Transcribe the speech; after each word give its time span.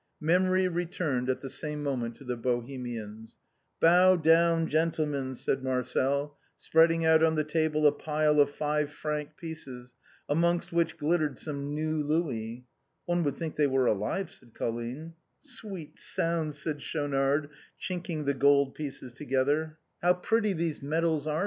Memory 0.21 0.67
returned 0.67 1.29
at 1.29 1.41
the 1.41 1.49
same 1.51 1.83
moment 1.83 2.15
to 2.15 2.23
the 2.23 2.35
Bohemians. 2.35 3.37
"Bow 3.79 4.15
down, 4.15 4.67
gentlemen," 4.67 5.35
said 5.35 5.63
Marcel, 5.63 6.39
spreading 6.57 7.05
out 7.05 7.21
on 7.21 7.35
the 7.35 7.43
table 7.43 7.85
a 7.85 7.91
pile 7.91 8.39
of 8.39 8.49
five 8.49 8.91
franc 8.91 9.37
pieces, 9.37 9.93
amongst 10.27 10.73
which 10.73 10.97
glittered 10.97 11.37
some 11.37 11.75
new 11.75 12.01
louis." 12.01 12.65
One 13.05 13.21
would 13.25 13.35
think 13.35 13.57
they 13.57 13.67
were 13.67 13.85
alive," 13.85 14.31
said 14.31 14.55
Colline." 14.55 15.13
Sweet 15.59 15.99
sounds," 15.99 16.57
said 16.57 16.81
Schaunard, 16.81 17.51
chinking 17.77 18.25
the 18.25 18.33
gold 18.33 18.73
pieces 18.73 19.13
together. 19.13 19.77
252 20.01 20.01
THE 20.01 20.01
BOHEMIANS 20.01 20.01
OF 20.01 20.01
THE 20.01 20.01
LATIN 20.01 20.01
QUARTER." 20.01 20.01
How 20.01 20.13
pretty 20.13 20.53
these 20.53 20.81
medals 21.21 21.27
are 21.27 21.39